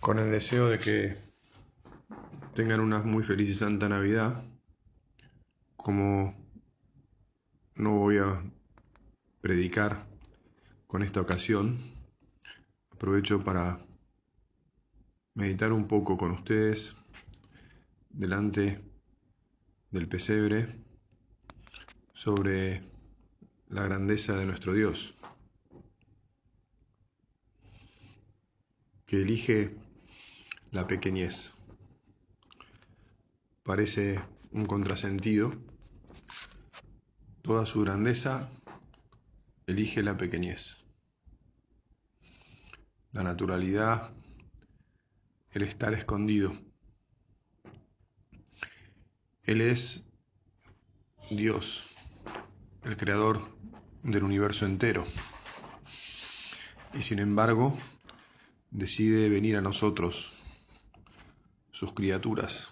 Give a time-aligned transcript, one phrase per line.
[0.00, 1.18] con el deseo de que
[2.54, 4.42] tengan una muy feliz y santa Navidad.
[5.76, 6.34] Como
[7.74, 8.42] no voy a
[9.40, 10.06] predicar
[10.86, 11.78] con esta ocasión,
[12.90, 13.78] aprovecho para
[15.34, 16.96] meditar un poco con ustedes
[18.08, 18.82] delante
[19.90, 20.66] del pesebre
[22.12, 22.82] sobre
[23.68, 25.14] la grandeza de nuestro Dios,
[29.06, 29.76] que elige
[30.70, 31.52] la pequeñez.
[33.64, 34.20] Parece
[34.52, 35.52] un contrasentido.
[37.42, 38.50] Toda su grandeza
[39.66, 40.84] elige la pequeñez.
[43.12, 44.12] La naturalidad,
[45.52, 46.52] el estar escondido.
[49.42, 50.04] Él es
[51.30, 51.88] Dios,
[52.84, 53.56] el creador
[54.04, 55.04] del universo entero.
[56.94, 57.76] Y sin embargo,
[58.70, 60.39] decide venir a nosotros
[61.80, 62.68] sus criaturas,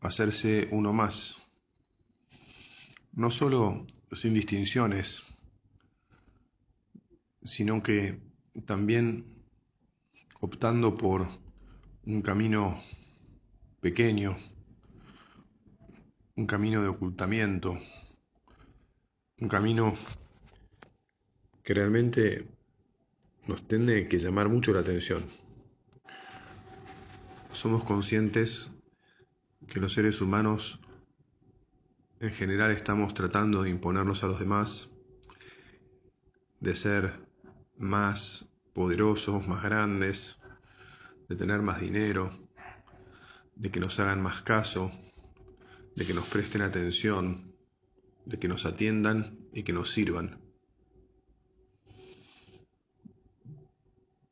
[0.00, 1.36] hacerse uno más,
[3.12, 5.22] no solo sin distinciones,
[7.44, 8.18] sino que
[8.64, 9.26] también
[10.40, 11.28] optando por
[12.06, 12.80] un camino
[13.82, 14.34] pequeño,
[16.36, 17.76] un camino de ocultamiento,
[19.38, 19.94] un camino
[21.62, 22.48] que realmente
[23.46, 25.47] nos tiene que llamar mucho la atención
[27.58, 28.70] somos conscientes
[29.66, 30.78] que los seres humanos
[32.20, 34.90] en general estamos tratando de imponernos a los demás,
[36.60, 37.26] de ser
[37.76, 40.38] más poderosos, más grandes,
[41.28, 42.30] de tener más dinero,
[43.56, 44.92] de que nos hagan más caso,
[45.96, 47.56] de que nos presten atención,
[48.24, 50.40] de que nos atiendan y que nos sirvan.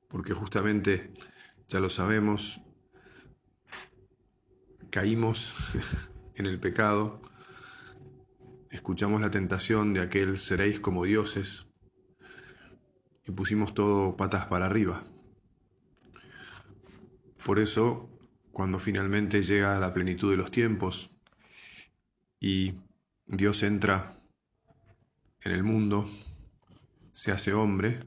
[0.06, 1.12] Porque justamente,
[1.68, 2.60] ya lo sabemos,
[4.96, 5.52] caímos
[6.36, 7.20] en el pecado,
[8.70, 11.66] escuchamos la tentación de aquel seréis como dioses
[13.26, 15.04] y pusimos todo patas para arriba.
[17.44, 18.08] Por eso,
[18.52, 21.10] cuando finalmente llega la plenitud de los tiempos
[22.40, 22.76] y
[23.26, 24.18] Dios entra
[25.42, 26.06] en el mundo,
[27.12, 28.02] se hace hombre,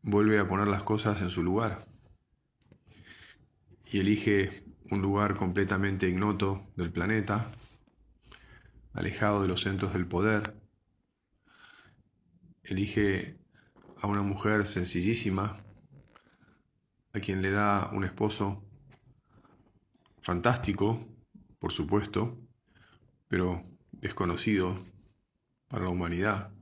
[0.00, 1.86] vuelve a poner las cosas en su lugar
[3.92, 7.52] y elige un lugar completamente ignoto del planeta,
[8.94, 10.54] alejado de los centros del poder.
[12.62, 13.38] Elige
[14.00, 15.62] a una mujer sencillísima,
[17.12, 18.64] a quien le da un esposo
[20.22, 21.06] fantástico,
[21.58, 22.38] por supuesto,
[23.28, 23.62] pero
[23.92, 24.78] desconocido
[25.68, 26.52] para la humanidad.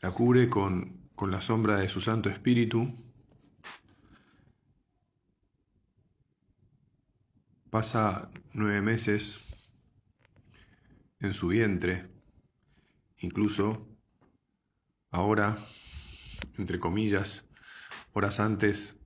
[0.00, 3.05] La cubre con, con la sombra de su Santo Espíritu
[7.76, 9.38] pasa nueve meses
[11.20, 12.08] en su vientre,
[13.18, 13.86] incluso
[15.10, 15.58] ahora,
[16.56, 17.44] entre comillas,
[18.14, 18.96] horas antes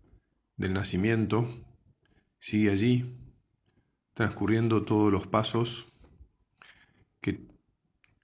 [0.57, 1.49] del nacimiento,
[2.39, 3.19] sigue allí,
[4.15, 5.93] transcurriendo todos los pasos
[7.21, 7.41] que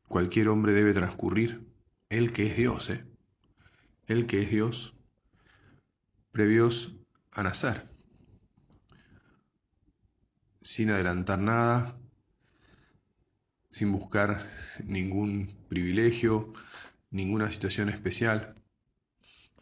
[0.07, 1.67] cualquier hombre debe transcurrir,
[2.09, 3.05] él que es Dios, ¿eh?
[4.07, 4.95] él que es Dios,
[6.31, 6.95] previos
[7.33, 7.96] a nacer
[10.67, 11.97] sin adelantar nada,
[13.71, 14.51] sin buscar
[14.83, 16.53] ningún privilegio,
[17.11, 18.57] ninguna situación especial.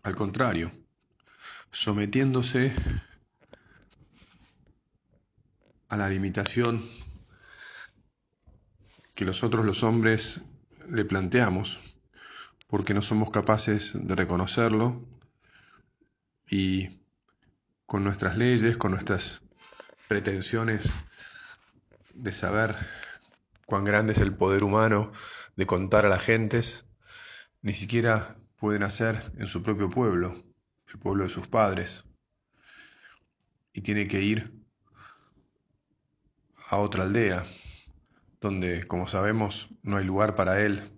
[0.03, 0.72] Al contrario,
[1.70, 2.72] sometiéndose
[5.91, 6.82] a la limitación
[9.15, 10.41] que nosotros los hombres
[10.88, 11.81] le planteamos,
[12.66, 15.06] porque no somos capaces de reconocerlo
[16.48, 16.98] y
[17.84, 19.44] con nuestras leyes, con nuestras
[20.09, 20.91] pretensiones
[22.15, 22.76] de saber
[23.66, 25.12] cuán grande es el poder humano,
[25.56, 26.87] de contar a las gentes,
[27.62, 30.34] ni siquiera pueden hacer en su propio pueblo,
[30.92, 32.04] el pueblo de sus padres.
[33.72, 34.53] Y tiene que ir
[36.68, 37.45] a otra aldea,
[38.41, 40.92] donde, como sabemos, no hay lugar para él,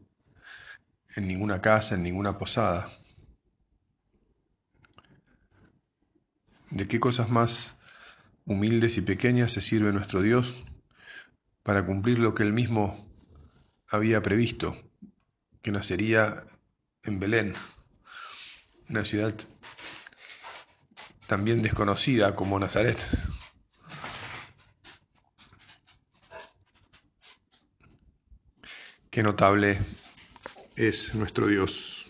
[1.14, 2.88] en ninguna casa, en ninguna posada.
[6.70, 7.75] ¿De qué cosas más
[8.46, 10.64] humildes y pequeñas se sirve nuestro Dios
[11.62, 13.06] para cumplir lo que él mismo
[13.88, 14.74] había previsto,
[15.62, 16.44] que nacería
[17.02, 17.54] en Belén,
[18.88, 19.34] una ciudad
[21.26, 23.04] también desconocida como Nazaret.
[29.10, 29.78] Qué notable
[30.76, 32.06] es nuestro Dios.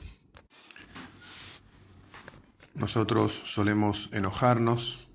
[2.75, 5.06] Nosotros solemos enojarnos,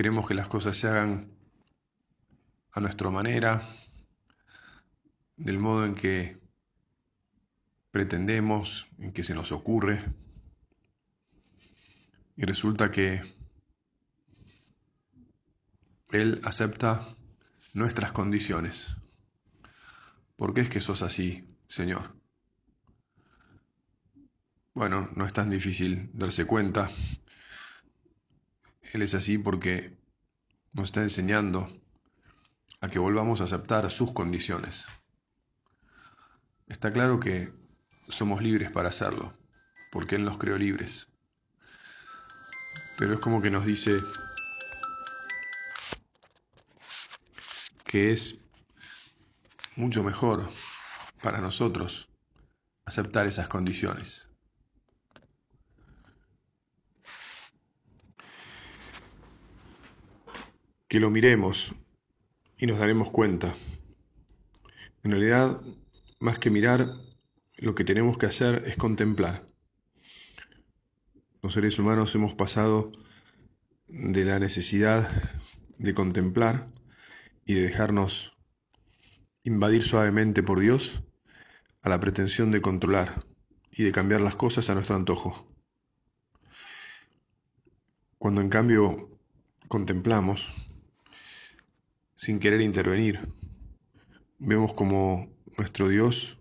[0.00, 1.30] queremos que las cosas se hagan
[2.72, 3.60] a nuestra manera,
[5.36, 6.38] del modo en que
[7.90, 10.02] pretendemos, en que se nos ocurre.
[12.34, 13.20] Y resulta que
[16.12, 17.06] Él acepta
[17.74, 18.96] nuestras condiciones.
[20.34, 22.16] ¿Por qué es que sos así, Señor?
[24.72, 26.88] Bueno, no es tan difícil darse cuenta.
[28.92, 29.96] Él es así porque
[30.72, 31.68] nos está enseñando
[32.80, 34.86] a que volvamos a aceptar sus condiciones.
[36.66, 37.52] Está claro que
[38.08, 39.34] somos libres para hacerlo,
[39.92, 41.08] porque Él nos creó libres.
[42.98, 43.98] Pero es como que nos dice
[47.84, 48.38] que es
[49.76, 50.48] mucho mejor
[51.22, 52.08] para nosotros
[52.84, 54.29] aceptar esas condiciones.
[60.90, 61.72] Que lo miremos
[62.58, 63.54] y nos daremos cuenta.
[65.04, 65.60] En realidad,
[66.18, 66.96] más que mirar,
[67.58, 69.46] lo que tenemos que hacer es contemplar.
[71.42, 72.90] Los seres humanos hemos pasado
[73.86, 75.08] de la necesidad
[75.78, 76.66] de contemplar
[77.46, 78.36] y de dejarnos
[79.44, 81.04] invadir suavemente por Dios
[81.82, 83.24] a la pretensión de controlar
[83.70, 85.46] y de cambiar las cosas a nuestro antojo.
[88.18, 89.20] Cuando en cambio
[89.68, 90.69] contemplamos,
[92.20, 93.18] sin querer intervenir.
[94.38, 96.36] Vemos como nuestro Dios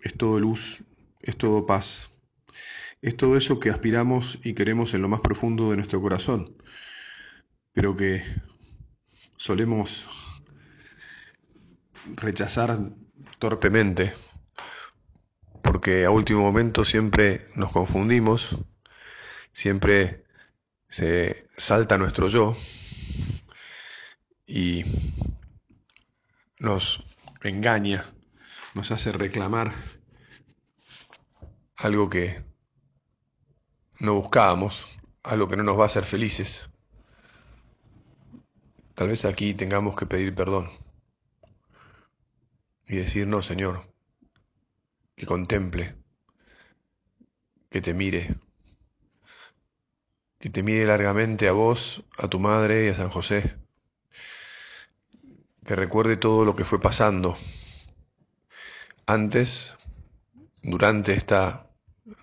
[0.00, 0.84] es todo luz,
[1.20, 2.12] es todo paz,
[3.02, 6.56] es todo eso que aspiramos y queremos en lo más profundo de nuestro corazón,
[7.72, 8.22] pero que
[9.36, 10.08] solemos
[12.14, 12.78] rechazar
[13.40, 14.12] torpemente,
[15.60, 18.56] porque a último momento siempre nos confundimos,
[19.52, 20.22] siempre
[20.88, 22.56] se salta nuestro yo
[24.46, 24.84] y
[26.60, 27.04] nos
[27.42, 28.04] engaña,
[28.74, 29.74] nos hace reclamar
[31.76, 32.44] algo que
[33.98, 34.86] no buscábamos,
[35.22, 36.68] algo que no nos va a hacer felices.
[38.94, 40.68] Tal vez aquí tengamos que pedir perdón
[42.88, 43.92] y decir, no, Señor,
[45.16, 45.96] que contemple,
[47.68, 48.36] que te mire,
[50.38, 53.65] que te mire largamente a vos, a tu madre y a San José
[55.66, 57.36] que recuerde todo lo que fue pasando
[59.04, 59.76] antes,
[60.62, 61.70] durante esta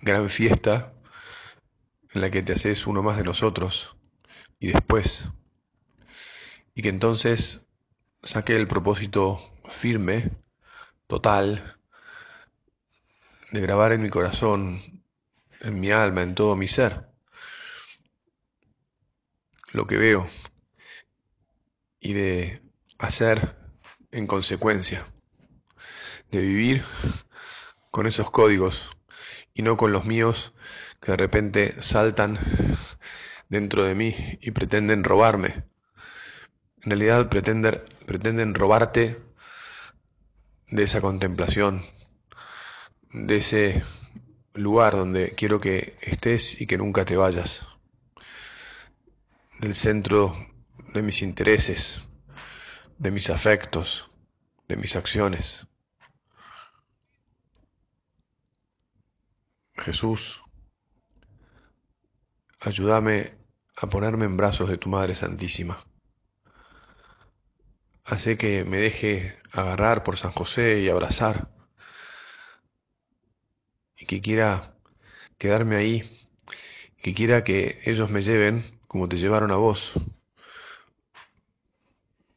[0.00, 0.94] gran fiesta
[2.12, 3.96] en la que te haces uno más de nosotros
[4.58, 5.28] y después.
[6.74, 7.60] Y que entonces
[8.22, 9.38] saque el propósito
[9.68, 10.30] firme,
[11.06, 11.78] total,
[13.52, 14.80] de grabar en mi corazón,
[15.60, 17.08] en mi alma, en todo mi ser,
[19.72, 20.26] lo que veo
[22.00, 22.63] y de
[23.04, 23.56] hacer
[24.10, 25.06] en consecuencia,
[26.30, 26.84] de vivir
[27.90, 28.90] con esos códigos
[29.54, 30.52] y no con los míos
[31.00, 32.38] que de repente saltan
[33.48, 35.64] dentro de mí y pretenden robarme.
[36.82, 39.20] En realidad pretenden, pretenden robarte
[40.70, 41.82] de esa contemplación,
[43.12, 43.84] de ese
[44.54, 47.66] lugar donde quiero que estés y que nunca te vayas,
[49.60, 50.34] del centro
[50.92, 52.00] de mis intereses,
[52.98, 54.10] de mis afectos,
[54.68, 55.66] de mis acciones.
[59.74, 60.42] Jesús,
[62.60, 63.34] ayúdame
[63.76, 65.84] a ponerme en brazos de tu Madre Santísima.
[68.04, 71.48] Hace que me deje agarrar por San José y abrazar.
[73.96, 74.76] Y que quiera
[75.38, 76.28] quedarme ahí.
[77.02, 79.94] Que quiera que ellos me lleven como te llevaron a vos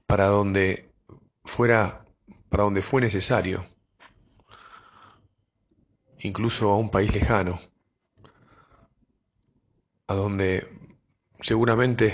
[0.07, 0.89] para donde
[1.43, 2.05] fuera,
[2.49, 3.65] para donde fue necesario,
[6.19, 7.59] incluso a un país lejano,
[10.07, 10.67] a donde
[11.41, 12.13] seguramente,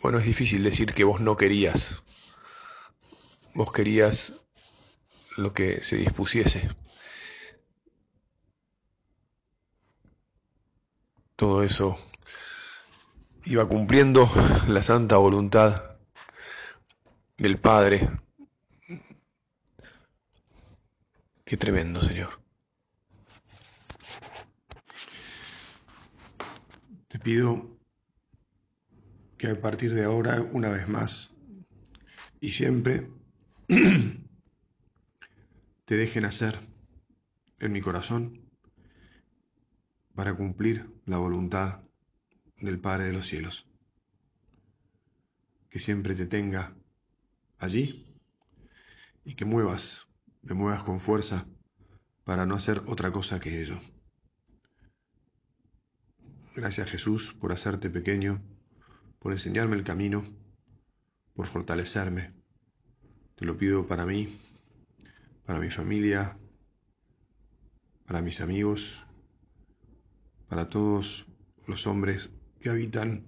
[0.00, 2.04] bueno, es difícil decir que vos no querías,
[3.54, 4.32] vos querías
[5.36, 6.68] lo que se dispusiese.
[11.34, 11.96] Todo eso
[13.44, 14.30] iba cumpliendo
[14.68, 15.95] la santa voluntad
[17.38, 18.08] del Padre.
[21.44, 22.40] Qué tremendo, Señor.
[27.08, 27.78] Te pido
[29.38, 31.34] que a partir de ahora, una vez más
[32.40, 33.10] y siempre,
[35.84, 36.58] te dejen hacer,
[37.58, 38.42] en mi corazón
[40.14, 41.82] para cumplir la voluntad
[42.58, 43.68] del Padre de los cielos.
[45.68, 46.74] Que siempre te tenga
[47.58, 48.06] allí
[49.24, 50.08] y que muevas,
[50.42, 51.46] me muevas con fuerza
[52.24, 53.78] para no hacer otra cosa que ello.
[56.54, 58.42] Gracias Jesús por hacerte pequeño,
[59.18, 60.22] por enseñarme el camino,
[61.34, 62.32] por fortalecerme.
[63.34, 64.40] Te lo pido para mí,
[65.44, 66.38] para mi familia,
[68.06, 69.04] para mis amigos,
[70.48, 71.26] para todos
[71.66, 73.26] los hombres que habitan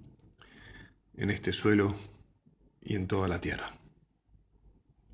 [1.14, 1.94] en este suelo
[2.80, 3.77] y en toda la tierra.